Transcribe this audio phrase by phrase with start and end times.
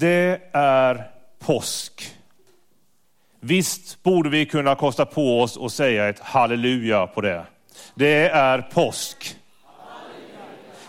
[0.00, 2.16] Det är påsk.
[3.40, 7.46] Visst borde vi kunna kosta på oss och säga ett halleluja på det.
[7.94, 9.36] Det är påsk.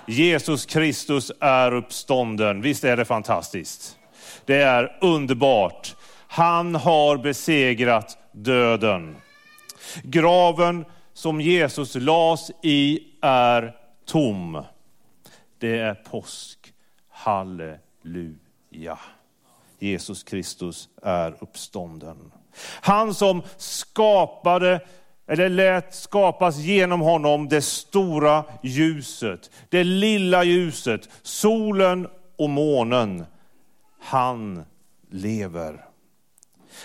[0.08, 2.62] Jesus Kristus är uppstånden.
[2.62, 3.98] Visst är det fantastiskt?
[4.46, 5.96] Det är underbart.
[6.28, 9.16] Han har besegrat döden.
[10.04, 13.76] Graven som Jesus las i är
[14.06, 14.64] tom.
[15.60, 16.74] Det är påsk.
[17.10, 18.51] Halleluja.
[18.74, 19.00] Ja,
[19.80, 22.32] Jesus Kristus är uppstånden.
[22.82, 24.82] Han som skapade,
[25.28, 33.26] eller lät skapas genom honom, det stora ljuset, det lilla ljuset, solen och månen.
[34.00, 34.64] Han
[35.10, 35.86] lever.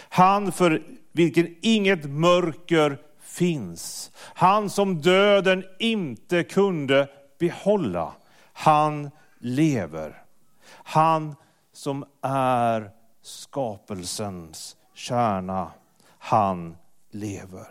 [0.08, 4.10] Han för vilken inget mörker finns.
[4.18, 8.12] Han som döden inte kunde behålla.
[8.52, 10.22] Han lever.
[10.68, 11.36] Han
[11.76, 12.90] som är
[13.22, 15.70] skapelsens kärna.
[16.18, 16.76] Han
[17.10, 17.66] lever.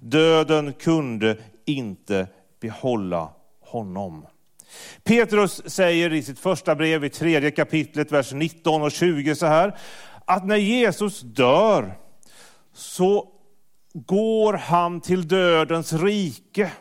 [0.00, 2.26] Döden kunde inte
[2.60, 3.28] behålla
[3.60, 4.26] honom.
[5.04, 9.78] Petrus säger i sitt första brev i tredje kapitlet, vers 19 och 20 så här,
[10.24, 11.94] att när Jesus dör
[12.72, 13.28] så
[13.94, 16.72] går han till dödens rike.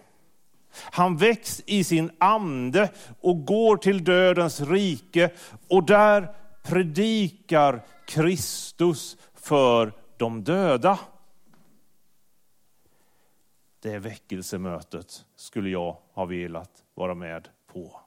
[0.75, 2.89] Han väcks i sin ande
[3.21, 5.29] och går till dödens rike
[5.67, 10.99] och där predikar Kristus för de döda.
[13.81, 18.01] Det väckelsemötet skulle jag ha velat vara med på.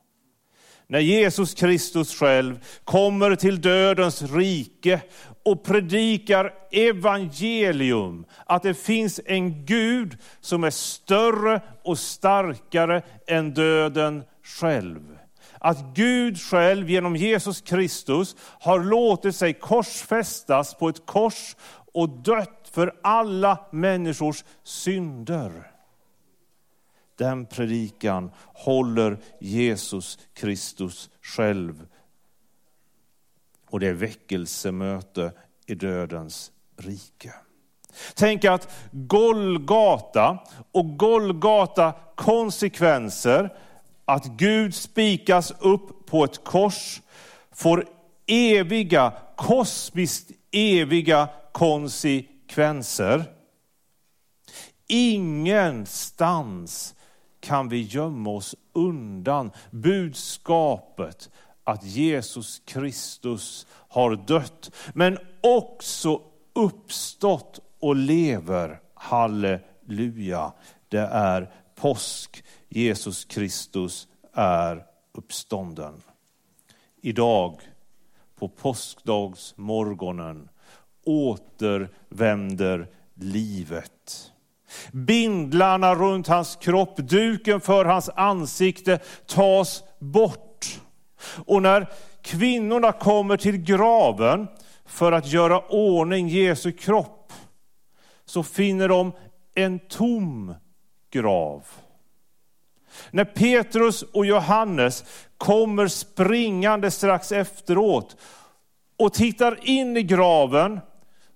[0.87, 5.01] När Jesus Kristus själv kommer till dödens rike
[5.43, 14.25] och predikar evangelium, att det finns en Gud som är större och starkare än döden
[14.43, 15.18] själv.
[15.61, 21.57] Att Gud själv genom Jesus Kristus har låtit sig korsfästas på ett kors
[21.93, 25.71] och dött för alla människors synder.
[27.17, 31.87] Den predikan håller Jesus Kristus själv.
[33.71, 35.33] Och det är väckelsemöte
[35.67, 37.35] i dödens rike.
[38.15, 40.39] Tänk att Golgata
[40.73, 43.59] och Golgata konsekvenser,
[44.09, 47.03] att Gud spikas upp på ett kors,
[47.53, 47.85] får
[48.27, 53.25] eviga, kosmiskt eviga konsekvenser.
[54.87, 56.95] Ingenstans
[57.41, 61.31] kan vi gömma oss undan budskapet
[61.65, 66.23] att Jesus Kristus har dött, men också
[66.55, 68.81] uppstått och lever.
[68.95, 70.53] Halleluja.
[70.89, 72.45] Det är påsk.
[72.69, 76.03] Jesus Kristus är uppstånden.
[77.01, 77.61] Idag,
[78.39, 80.49] på påskdagsmorgonen,
[81.05, 84.33] återvänder livet.
[84.93, 90.81] Bindlarna runt hans kropp, duken för hans ansikte tas bort.
[91.47, 91.93] Och när
[92.23, 94.49] kvinnorna kommer till graven
[94.85, 97.33] för att göra ordning Jesu kropp,
[98.25, 99.13] så finner de
[99.55, 100.55] en tom
[101.11, 101.65] grav.
[103.11, 105.05] När Petrus och Johannes
[105.39, 108.17] kommer springande strax efteråt
[108.97, 110.81] och tittar in i graven,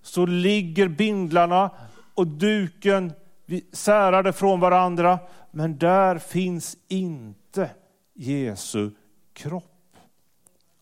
[0.03, 1.71] så ligger bindlarna
[2.15, 3.13] och duken
[3.73, 5.19] särade från varandra,
[5.51, 7.71] men där finns inte
[8.15, 8.91] Jesu
[9.33, 9.97] kropp.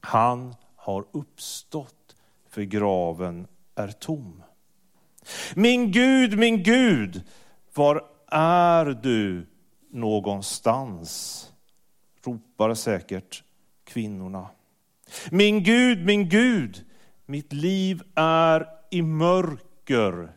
[0.01, 2.17] Han har uppstått,
[2.51, 4.43] för graven är tom.
[5.55, 7.23] Min Gud, min Gud,
[7.75, 9.47] var är du
[9.91, 11.47] någonstans?
[12.25, 13.45] ropar säkert
[13.85, 14.49] kvinnorna.
[15.31, 16.85] Min Gud, min Gud,
[17.27, 20.33] mitt liv är i mörker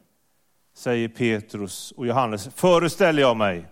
[0.73, 3.65] säger Petrus och Johannes, föreställer jag mig.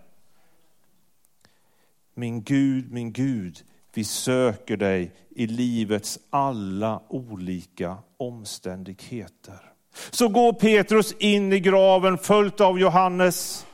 [2.14, 3.58] Min Gud, min Gud,
[3.94, 9.72] vi söker dig i livets alla olika omständigheter.
[10.10, 13.66] Så går Petrus in i graven följt av Johannes.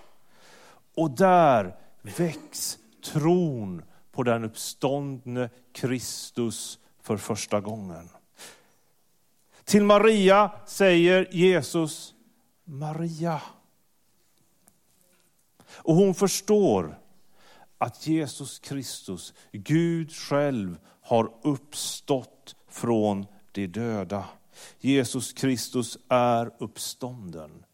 [0.96, 8.08] Och där väcks tron på den uppståndne Kristus för första gången.
[9.64, 12.14] Till Maria säger Jesus,
[12.64, 13.42] Maria.
[15.70, 16.98] Och hon förstår
[17.78, 24.24] att Jesus Kristus, Gud själv, har uppstått från de döda.
[24.78, 27.64] Jesus Kristus är uppstånden.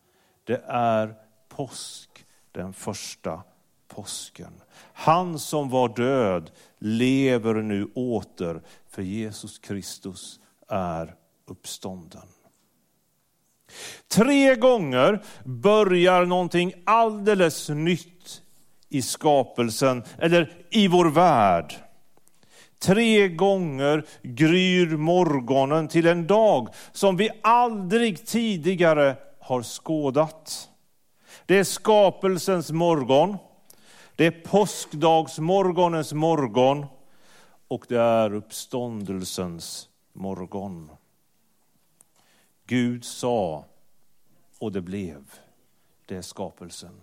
[0.45, 1.15] Det är
[1.49, 3.43] påsk, den första
[3.89, 4.53] påsken.
[4.93, 11.15] Han som var död lever nu åter, för Jesus Kristus är
[11.47, 12.29] uppstånden.
[14.09, 18.43] Tre gånger börjar någonting alldeles nytt
[18.89, 21.75] i skapelsen, eller i vår värld.
[22.79, 30.69] Tre gånger gryr morgonen till en dag som vi aldrig tidigare har skådat.
[31.47, 33.37] Det är skapelsens morgon,
[34.17, 36.87] det är påskdagsmorgonens morgon
[37.69, 40.91] och det är uppståndelsens morgon.
[42.67, 43.65] Gud sa
[44.59, 45.25] och det blev.
[46.07, 47.01] Det är skapelsen.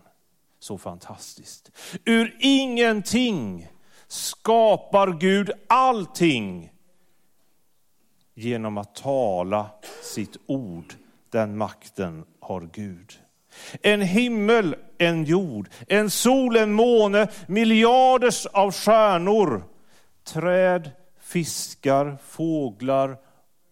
[0.60, 1.72] Så fantastiskt.
[2.06, 3.68] Ur ingenting
[4.08, 6.72] skapar Gud allting
[8.34, 9.70] genom att tala
[10.04, 10.94] sitt ord.
[11.30, 13.20] Den makten har Gud.
[13.82, 19.64] En himmel, en jord, en sol, en måne, miljarders av stjärnor,
[20.24, 23.18] träd, fiskar, fåglar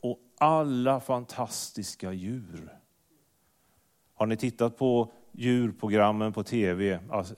[0.02, 2.74] och alla fantastiska djur.
[4.16, 7.00] Har ni tittat på djurprogrammen på tv?
[7.12, 7.36] Alltså,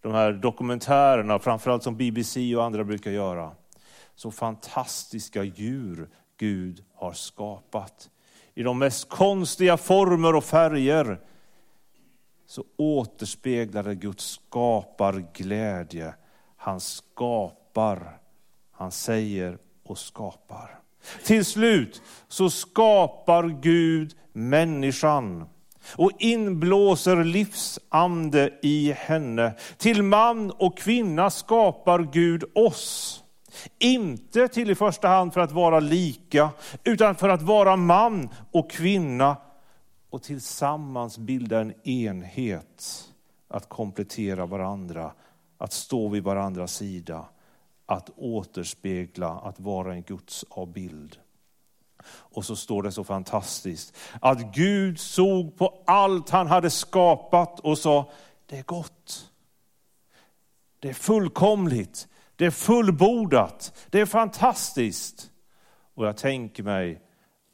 [0.00, 3.52] de här dokumentärerna, framförallt som BBC och andra brukar göra.
[4.14, 8.10] Så fantastiska djur Gud har skapat.
[8.54, 11.20] I de mest konstiga former och färger
[12.46, 16.14] så återspeglar det Guds skaparglädje.
[16.56, 18.18] Han skapar,
[18.72, 20.78] han säger och skapar.
[21.24, 25.48] Till slut så skapar Gud människan
[25.96, 29.52] och inblåser livsande i henne.
[29.76, 33.22] Till man och kvinna skapar Gud oss.
[33.78, 36.50] Inte till i första hand för att vara lika,
[36.84, 39.36] utan för att vara man och kvinna
[40.16, 43.12] och tillsammans bilda en enhet.
[43.48, 45.12] Att komplettera varandra,
[45.58, 47.28] att stå vid varandras sida,
[47.86, 51.18] att återspegla, att vara en Guds avbild.
[52.08, 57.78] Och så står det så fantastiskt att Gud såg på allt han hade skapat och
[57.78, 58.10] sa,
[58.46, 59.30] det är gott.
[60.78, 65.30] Det är fullkomligt, det är fullbordat, det är fantastiskt.
[65.94, 67.02] Och jag tänker mig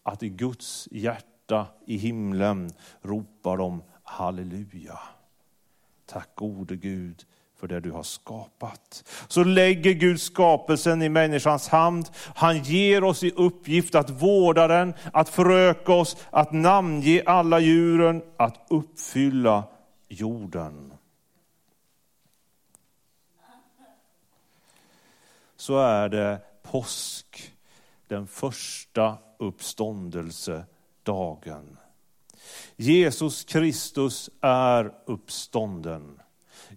[0.02, 2.70] att i Guds hjärta hjärta i himlen
[3.02, 4.98] ropar de halleluja.
[6.06, 7.24] Tack gode Gud
[7.56, 9.04] för det du har skapat.
[9.28, 12.08] Så lägger Gud skapelsen i människans hand.
[12.34, 18.22] Han ger oss i uppgift att vårda den, att föröka oss, att namnge alla djuren,
[18.36, 19.64] att uppfylla
[20.08, 20.92] jorden.
[25.56, 27.52] Så är det påsk,
[28.08, 29.16] den första
[31.02, 31.76] dagen.
[32.76, 36.20] Jesus Kristus är uppstånden.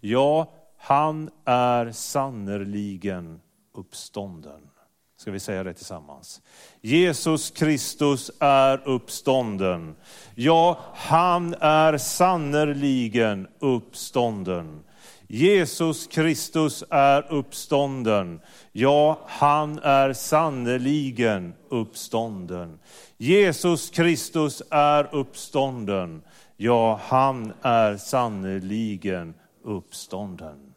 [0.01, 3.42] Ja, han är sannerligen
[3.74, 4.69] uppstånden.
[5.18, 6.42] Ska vi säga det tillsammans?
[6.81, 9.95] Jesus Kristus är uppstånden.
[10.36, 14.83] Ja, han är sannerligen uppstånden.
[15.27, 18.42] Jesus Kristus är uppstånden.
[18.72, 22.80] Ja, han är sannerligen uppstånden.
[23.18, 26.22] Jesus Kristus är uppstånden.
[26.57, 29.33] Ja, han är sannerligen
[29.63, 30.74] uppstånden.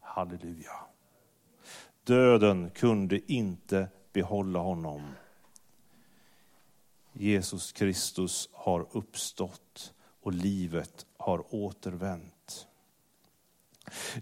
[0.00, 0.72] Halleluja.
[2.04, 5.02] Döden kunde inte behålla honom.
[7.12, 12.37] Jesus Kristus har uppstått och livet har återvänt.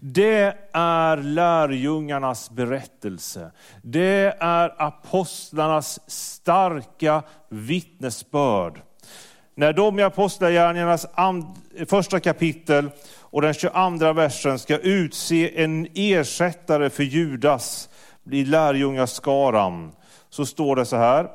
[0.01, 3.51] Det är lärjungarnas berättelse.
[3.81, 8.81] Det är apostlarnas starka vittnesbörd.
[9.55, 11.05] När de i Apostlagärningarnas
[11.87, 12.89] första kapitel
[13.21, 17.89] och den 22 versen ska utse en ersättare för Judas
[18.31, 19.91] i lärjungaskaran,
[20.29, 21.27] så står det så här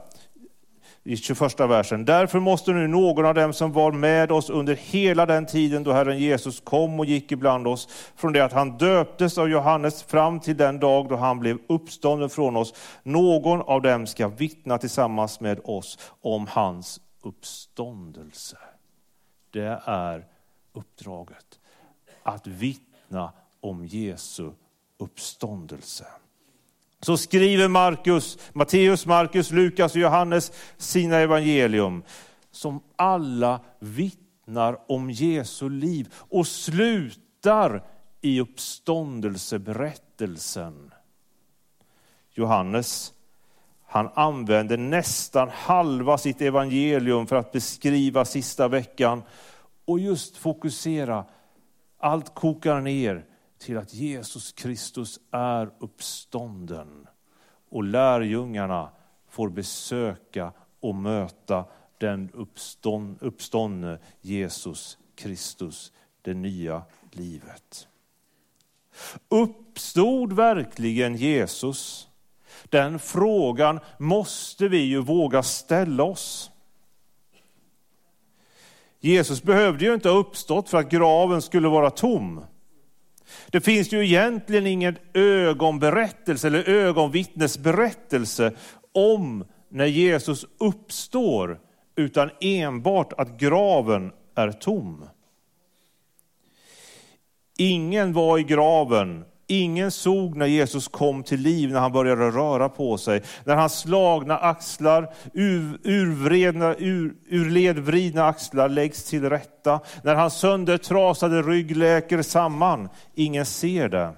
[1.04, 2.04] i 21 versen.
[2.04, 5.92] Därför måste nu någon av dem som var med oss under hela den tiden då
[5.92, 10.40] Herren Jesus kom och gick ibland oss, från det att han döptes av Johannes fram
[10.40, 15.40] till den dag då han blev uppstånden från oss, någon av dem ska vittna tillsammans
[15.40, 18.56] med oss om hans uppståndelse.
[19.50, 20.26] Det är
[20.72, 21.60] uppdraget
[22.22, 24.50] att vittna om Jesu
[24.98, 26.06] uppståndelse.
[27.02, 32.02] Så skriver Markus, Matteus, Markus, Lukas och Johannes sina evangelium
[32.50, 37.84] som alla vittnar om Jesu liv och slutar
[38.20, 40.90] i uppståndelseberättelsen.
[42.34, 43.12] Johannes
[43.86, 49.22] han använder nästan halva sitt evangelium för att beskriva sista veckan
[49.84, 51.24] och just fokusera
[51.98, 53.24] allt kokar ner
[53.62, 57.06] till att Jesus Kristus är uppstånden
[57.70, 58.90] och lärjungarna
[59.28, 61.64] får besöka och möta
[61.98, 65.92] den uppstånd, uppståndne Jesus Kristus,
[66.22, 67.88] det nya livet.
[69.28, 72.08] Uppstod verkligen Jesus?
[72.64, 76.50] Den frågan måste vi ju våga ställa oss.
[79.00, 82.44] Jesus behövde ju inte ha uppstått för att graven skulle vara tom.
[83.52, 88.52] Det finns ju egentligen ingen ögonberättelse eller ögonvittnesberättelse
[88.92, 91.60] om när Jesus uppstår,
[91.96, 95.04] utan enbart att graven är tom.
[97.58, 102.68] Ingen var i graven Ingen såg när Jesus kom till liv, när han började röra
[102.68, 103.22] på sig.
[103.44, 109.80] När hans slagna axlar, ur, urvredna, ur, urledvridna axlar läggs till rätta.
[110.04, 112.88] När hans söndertrasade rygg läker samman.
[113.14, 114.12] Ingen ser det.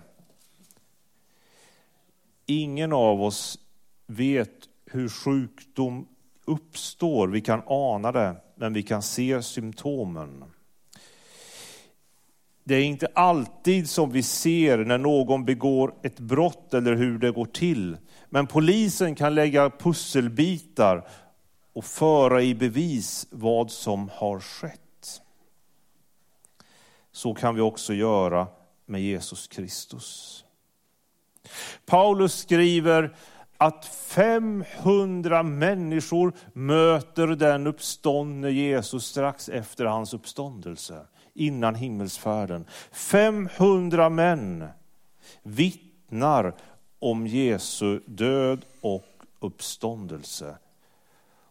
[2.46, 3.58] Ingen av oss
[4.06, 4.54] vet
[4.90, 6.06] hur sjukdom
[6.44, 7.28] uppstår.
[7.28, 10.44] Vi kan ana det, men vi kan se symptomen.
[12.64, 17.30] Det är inte alltid som vi ser när någon begår ett brott eller hur det
[17.30, 17.96] går till.
[18.28, 21.08] Men polisen kan lägga pusselbitar
[21.72, 25.22] och föra i bevis vad som har skett.
[27.12, 28.46] Så kan vi också göra
[28.86, 30.44] med Jesus Kristus.
[31.86, 33.16] Paulus skriver
[33.56, 42.64] att 500 människor möter den uppståndne Jesus strax efter hans uppståndelse innan himmelsfärden.
[42.92, 44.68] 500 män
[45.42, 46.54] vittnar
[46.98, 49.04] om Jesu död och
[49.40, 50.56] uppståndelse.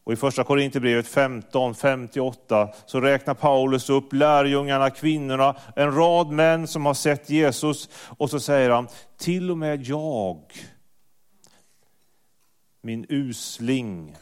[0.04, 6.68] Och I första Korinthierbrevet 15, 58 så räknar Paulus upp lärjungarna, kvinnorna, en rad män
[6.68, 7.90] som har sett Jesus.
[8.18, 8.88] Och så säger han,
[9.18, 10.42] till och med jag,
[12.82, 14.16] min usling,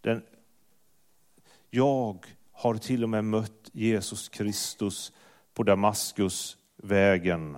[0.00, 0.22] den,
[1.70, 2.26] jag
[2.56, 5.12] har till och med mött Jesus Kristus
[5.54, 7.56] på Damaskusvägen.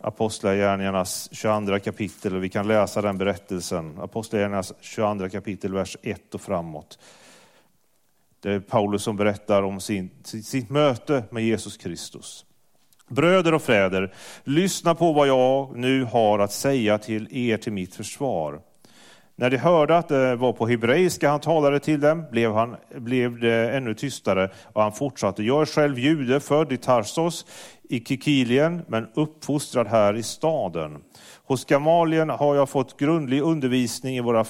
[0.00, 3.98] Apostlagärningarnas 22 kapitel, och vi kan läsa den berättelsen.
[3.98, 6.98] Apostlagärningarnas 22 kapitel, vers 1 och framåt.
[8.40, 12.44] Det är Paulus som berättar om sin, sitt möte med Jesus Kristus.
[13.08, 17.94] Bröder och fräder, lyssna på vad jag nu har att säga till er till mitt
[17.94, 18.60] försvar.
[19.40, 23.40] När de hörde att det var på hebreiska han talade till dem blev, han, blev
[23.40, 25.42] det ännu tystare och han fortsatte.
[25.42, 27.46] Jag är själv jude, född i Tarsos
[27.82, 30.98] i Kikilien, men uppfostrad här i staden.
[31.44, 34.44] Hos Gamalien har jag fått grundlig undervisning i våra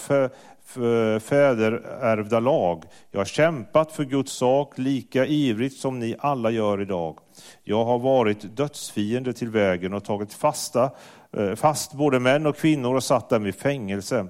[1.20, 2.84] fäderärvda lag.
[3.10, 7.18] Jag har kämpat för Guds sak lika ivrigt som ni alla gör idag.
[7.64, 10.90] Jag har varit dödsfiende till vägen och tagit fasta,
[11.36, 14.26] eh, fast både män och kvinnor och satt dem i fängelse.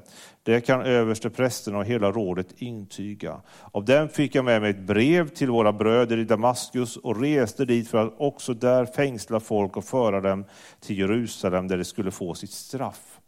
[0.49, 3.41] Det kan överste prästen och hela rådet intyga.
[3.73, 7.65] Av dem fick jag med mig ett brev till våra bröder i Damaskus och reste
[7.65, 10.45] dit för att också där fängsla folk och föra dem
[10.81, 13.19] till Jerusalem där de skulle få sitt straff.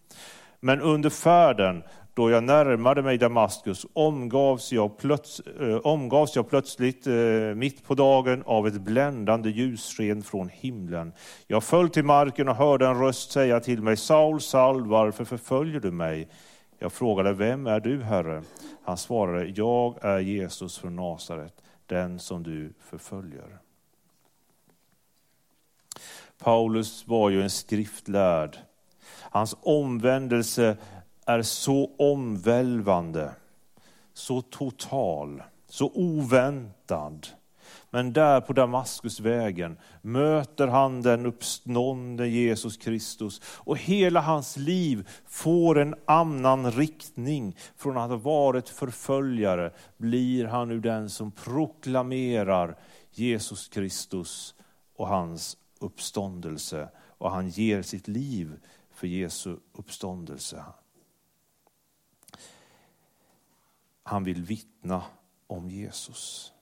[0.61, 1.83] Men under färden,
[2.15, 7.15] då jag närmade mig Damaskus, omgavs jag, plöts, eh, omgavs jag plötsligt eh,
[7.55, 11.13] mitt på dagen av ett bländande ljussken från himlen.
[11.47, 15.81] Jag föll till marken och hörde en röst säga till mig, Saul, Saul, varför förföljer
[15.81, 16.29] du mig?
[16.83, 18.43] Jag frågade, vem är du Herre?
[18.83, 23.59] Han svarade, jag är Jesus från Nasaret, den som du förföljer.
[26.39, 28.59] Paulus var ju en skriftlärd.
[29.21, 30.77] Hans omvändelse
[31.27, 33.35] är så omvälvande,
[34.13, 37.27] så total, så oväntad
[37.91, 45.79] men där på Damaskusvägen möter han den uppståndne Jesus Kristus och hela hans liv får
[45.79, 47.57] en annan riktning.
[47.77, 52.79] Från att ha varit förföljare blir han nu den som proklamerar
[53.11, 54.55] Jesus Kristus
[54.97, 56.89] och hans uppståndelse.
[57.19, 58.57] Och han ger sitt liv
[58.91, 60.65] för Jesu uppståndelse.
[64.03, 65.03] Han vill vittna
[65.47, 66.53] om Jesus.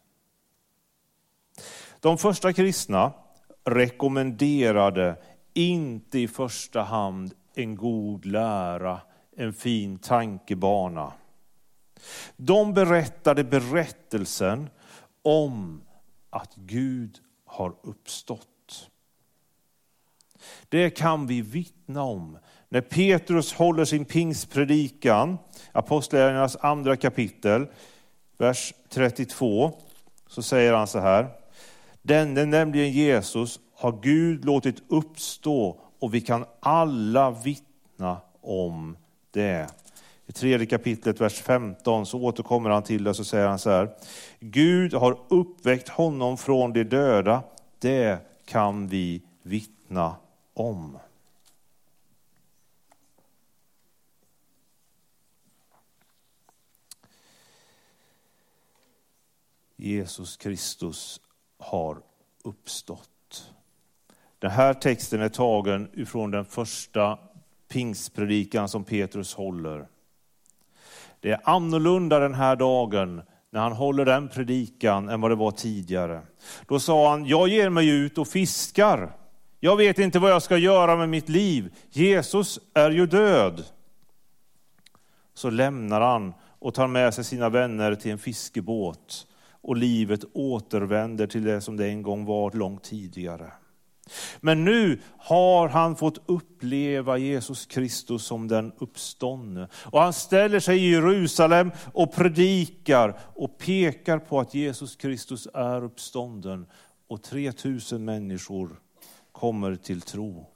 [2.01, 3.13] De första kristna
[3.65, 5.17] rekommenderade
[5.55, 9.01] inte i första hand en god lära,
[9.37, 11.13] en fin tankebana.
[12.37, 14.71] De berättade berättelsen
[15.23, 15.83] om
[16.31, 18.91] att Gud har uppstått.
[20.69, 22.39] Det kan vi vittna om
[22.69, 25.39] när Petrus håller sin pingspredikan,
[25.73, 27.67] Apostlagärningarnas andra kapitel,
[28.39, 29.73] vers 32,
[30.27, 31.29] så säger han så här.
[32.03, 38.97] Denne, nämligen Jesus, har Gud låtit uppstå och vi kan alla vittna om
[39.31, 39.69] det.
[40.27, 43.71] I tredje kapitlet, vers 15, så återkommer han till det och så säger han så
[43.71, 43.91] här.
[44.41, 47.43] Gud har uppväckt honom från de döda.
[47.79, 50.17] Det kan vi vittna
[50.55, 50.99] om.
[59.77, 61.21] Jesus Kristus
[61.59, 61.99] har
[62.45, 63.53] uppstått.
[64.39, 67.19] Den här texten är tagen ifrån den första
[67.69, 69.89] pingstpredikan som Petrus håller.
[71.21, 75.51] Det är annorlunda den här dagen när han håller den predikan än vad det var
[75.51, 76.23] tidigare.
[76.67, 79.13] Då sa han, jag ger mig ut och fiskar.
[79.61, 81.75] Jag vet inte vad jag ska göra med mitt liv.
[81.91, 83.65] Jesus är ju död.
[85.35, 89.27] Så lämnar han och tar med sig sina vänner till en fiskebåt
[89.61, 93.53] och livet återvänder till det som det en gång var långt tidigare.
[94.41, 99.69] Men nu har han fått uppleva Jesus Kristus som den uppståndne.
[99.85, 105.85] Och han ställer sig i Jerusalem och predikar och pekar på att Jesus Kristus är
[105.85, 106.67] uppstånden.
[107.09, 108.81] Och 3000 människor
[109.33, 110.47] kommer till tro.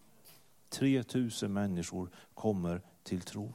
[0.71, 3.55] 3000 människor kommer till tro.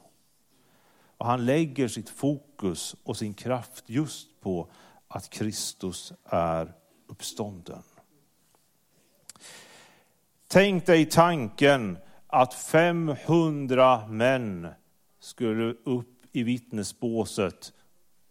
[1.18, 4.68] Och han lägger sitt fokus och sin kraft just på
[5.08, 6.72] att Kristus är
[7.06, 7.82] uppstånden.
[10.48, 14.68] Tänk dig tanken att 500 män
[15.20, 17.72] skulle upp i vittnesbåset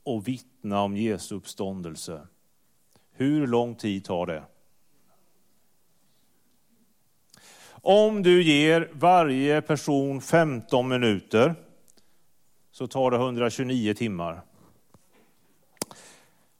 [0.03, 2.27] och vittna om Jesu uppståndelse.
[3.11, 4.43] Hur lång tid tar det?
[7.69, 11.55] Om du ger varje person 15 minuter
[12.71, 14.41] så tar det 129 timmar.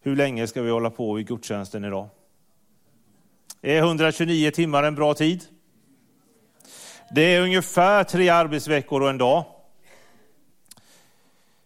[0.08, 2.10] Hur länge ska vi hålla på i gudstjänsten idag?
[3.62, 5.44] Är 129 timmar en bra tid?
[7.12, 9.46] Det är ungefär tre arbetsveckor och en dag.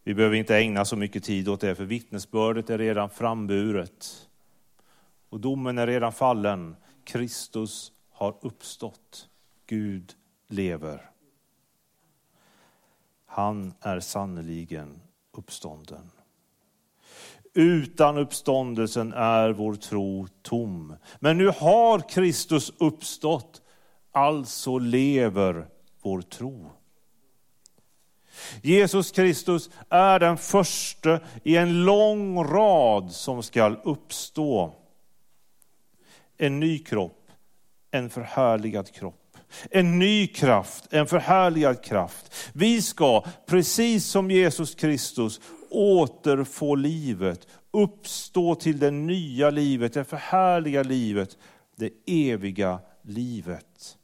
[0.03, 4.27] Vi behöver inte ägna så mycket tid åt det, för vittnesbördet är redan framburet.
[5.29, 6.75] Och domen är redan fallen.
[7.03, 9.29] Kristus har uppstått.
[9.65, 10.13] Gud
[10.47, 11.09] lever.
[13.25, 15.01] Han är sannoliken
[15.31, 16.11] uppstånden.
[17.53, 20.95] Utan uppståndelsen är vår tro tom.
[21.19, 23.61] Men nu har Kristus uppstått,
[24.11, 25.67] alltså lever
[26.01, 26.71] vår tro.
[28.61, 34.73] Jesus Kristus är den första i en lång rad som skall uppstå.
[36.37, 37.31] En ny kropp,
[37.91, 39.17] en förhärligad kropp.
[39.71, 42.33] En ny kraft, en förhärligad kraft.
[42.53, 50.83] Vi ska, precis som Jesus Kristus, återfå livet, uppstå till det nya livet, det förhärliga
[50.83, 51.37] livet,
[51.75, 53.97] det eviga livet.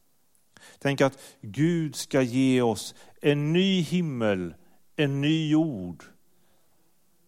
[0.79, 4.53] Tänk att Gud ska ge oss en ny himmel,
[4.95, 6.03] en ny jord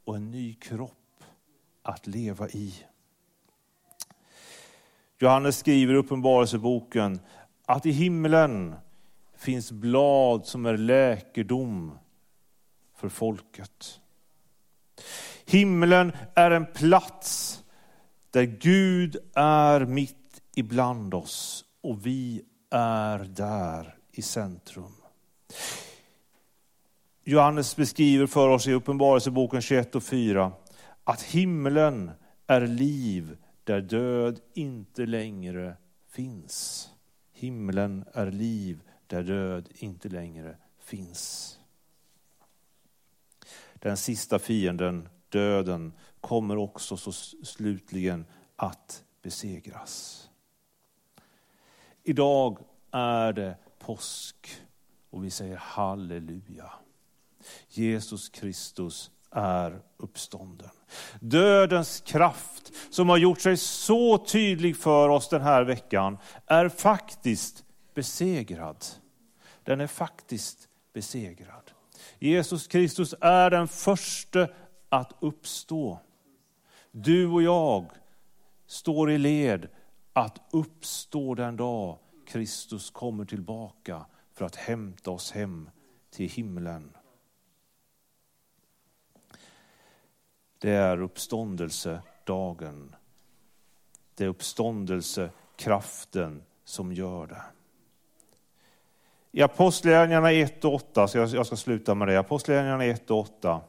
[0.05, 1.23] och en ny kropp
[1.81, 2.73] att leva i.
[5.19, 7.19] Johannes skriver i Uppenbarelseboken
[7.65, 8.75] att i himlen
[9.37, 11.97] finns blad som är läkedom
[12.95, 13.98] för folket.
[15.45, 17.55] Himlen är en plats
[18.31, 24.93] där Gud är mitt ibland oss och vi är där i centrum.
[27.23, 30.51] Johannes beskriver för oss i Uppenbarelseboken 21 och 4
[31.03, 32.11] att himlen
[32.47, 35.77] är liv där död inte längre
[36.11, 36.89] finns.
[37.33, 41.58] Himlen är liv där död inte längre finns.
[43.79, 47.11] Den sista fienden döden kommer också så
[47.43, 50.29] slutligen att besegras.
[52.03, 52.57] Idag
[52.91, 54.61] är det påsk
[55.09, 56.73] och vi säger halleluja.
[57.69, 60.69] Jesus Kristus är uppstånden.
[61.19, 67.65] Dödens kraft som har gjort sig så tydlig för oss den här veckan är faktiskt
[67.93, 68.85] besegrad.
[69.63, 71.71] Den är faktiskt besegrad.
[72.19, 74.47] Jesus Kristus är den första
[74.89, 75.99] att uppstå.
[76.91, 77.91] Du och jag
[78.65, 79.67] står i led
[80.13, 85.69] att uppstå den dag Kristus kommer tillbaka för att hämta oss hem
[86.09, 86.97] till himlen.
[90.57, 92.95] Det är uppståndelsedagen.
[94.15, 97.43] Det är uppståndelsekraften som gör det.
[99.31, 102.19] I Apostlagärningarna 1 och 8, så jag ska sluta med det.
[102.19, 103.61] Apostlagärningarna 1 och 8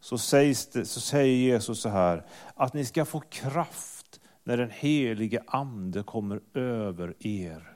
[0.00, 4.70] så, sägs det, så säger Jesus så här, att ni ska få kraft när den
[4.70, 7.72] helige ande kommer över er.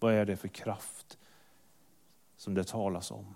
[0.00, 1.18] Vad är det för kraft
[2.36, 3.34] som det talas om?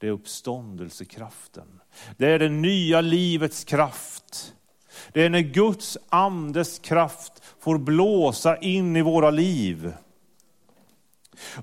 [0.00, 1.80] det är uppståndelsekraften.
[2.16, 4.54] Det är det nya livets kraft.
[5.12, 9.92] Det är när Guds andes kraft får blåsa in i våra liv.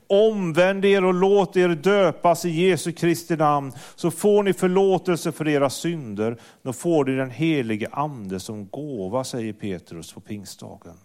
[0.08, 5.48] Omvänd er och låt er döpas i Jesu Kristi namn, så får ni förlåtelse för
[5.48, 6.38] era synder.
[6.62, 10.98] Då får ni den helige ande som gåva, säger Petrus på pingstdagen.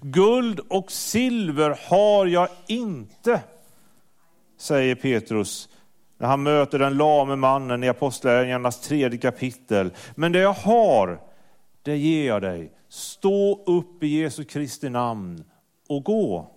[0.00, 3.40] Guld och silver har jag inte,
[4.58, 5.68] säger Petrus
[6.18, 9.90] när han möter den lame mannen i Apostlagärningarnas tredje kapitel.
[10.14, 11.20] Men det jag har,
[11.82, 12.72] det ger jag dig.
[12.88, 15.44] Stå upp i Jesu Kristi namn
[15.88, 16.50] och gå,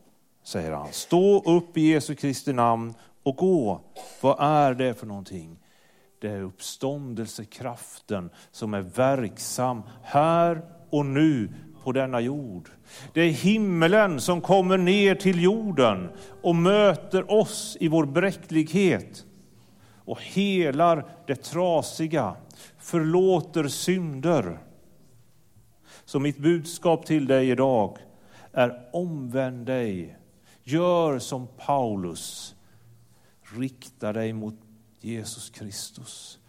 [0.46, 0.88] säger han.
[0.92, 3.82] Stå upp i Jesu Kristi namn och gå.
[4.22, 5.60] Vad är det för någonting?
[6.22, 11.50] Det är uppståndelsekraften som är verksam här och nu
[11.84, 12.70] på denna jord.
[13.14, 16.10] Det är himmelen som kommer ner till jorden
[16.42, 19.26] och möter oss i vår bräcklighet
[20.06, 22.36] och helar det trasiga,
[22.78, 24.60] förlåter synder.
[26.06, 27.98] Så mitt budskap till dig idag
[28.52, 30.18] är omvänd dig.
[30.68, 32.56] Gör som Paulus.
[33.58, 34.56] Rikta dig mot
[35.02, 36.40] Jesus Kristus.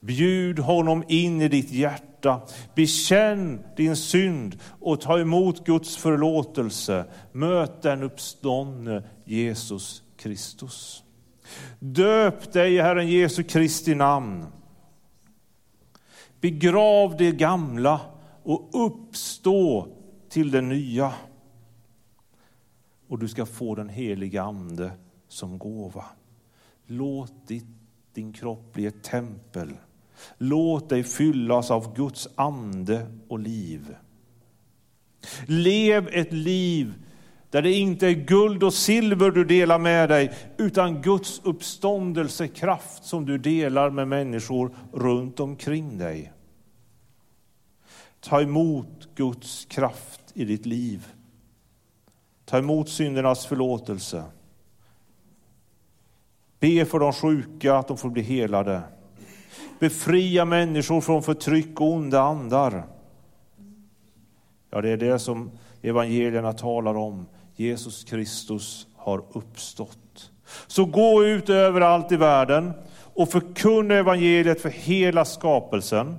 [0.00, 2.40] Bjud honom in i ditt hjärta.
[2.74, 7.04] Bekänn din synd och ta emot Guds förlåtelse.
[7.32, 11.02] Möt den uppståndne Jesus Kristus.
[11.78, 14.46] Döp dig i Herren Jesu Kristi namn.
[16.40, 18.00] Begrav det gamla
[18.42, 19.88] och uppstå
[20.28, 21.12] till det nya.
[23.14, 24.92] Och du ska få den heliga Ande
[25.28, 26.04] som gåva.
[26.86, 27.66] Låt ditt,
[28.14, 29.72] din kropp bli ett tempel.
[30.38, 33.96] Låt dig fyllas av Guds ande och liv.
[35.46, 36.94] Lev ett liv
[37.50, 43.26] där det inte är guld och silver du delar med dig, utan Guds uppståndelsekraft som
[43.26, 46.32] du delar med människor runt omkring dig.
[48.20, 51.08] Ta emot Guds kraft i ditt liv.
[52.44, 54.24] Ta emot syndernas förlåtelse.
[56.60, 58.82] Be för de sjuka att de får bli helade.
[59.80, 62.84] Befria människor från förtryck och onda andar.
[64.70, 65.50] Ja, det är det som
[65.82, 67.26] evangelierna talar om.
[67.56, 70.30] Jesus Kristus har uppstått.
[70.66, 72.72] Så gå ut överallt i världen
[73.14, 76.16] och förkunna evangeliet för hela skapelsen.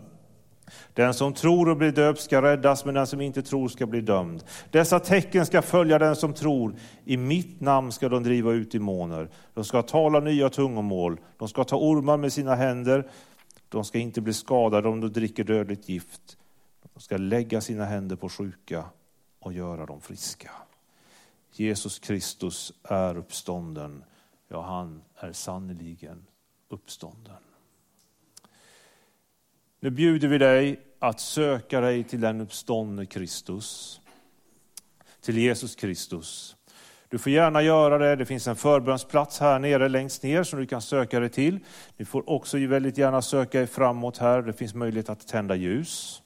[0.96, 4.02] Den som tror och blir döpt ska räddas, men den som inte tror ska bli
[4.02, 4.44] dömd.
[4.72, 6.76] Dessa tecken ska följa den som tror.
[7.06, 9.30] I mitt namn ska de driva ut demoner.
[9.54, 11.20] De ska tala nya tungomål.
[11.38, 13.10] De ska ta ormar med sina händer.
[13.70, 16.38] De ska inte bli skadade om de dricker dödligt gift.
[16.94, 18.84] De ska lägga sina händer på sjuka
[19.40, 20.52] och göra dem friska.
[21.52, 24.04] Jesus Kristus är uppstånden.
[24.48, 26.26] Ja, han är sannerligen
[26.70, 27.36] uppstånden.
[29.86, 34.02] Nu bjuder vi dig att söka dig till den uppståndne Kristus,
[35.22, 36.56] till Jesus Kristus.
[37.10, 40.66] Du får gärna göra det, det finns en förbönsplats här nere längst ner som du
[40.66, 41.60] kan söka dig till.
[41.98, 46.22] Ni får också väldigt gärna söka er framåt här, det finns möjlighet att tända ljus.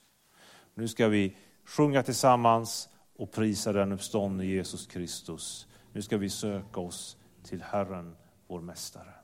[0.75, 5.67] Nu ska vi sjunga tillsammans och prisa den uppståndne Jesus Kristus.
[5.93, 8.15] Nu ska vi söka oss till Herren,
[8.47, 9.18] vår Mästare.